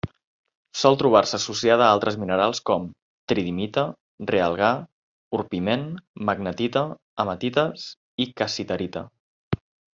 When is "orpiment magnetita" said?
5.41-6.87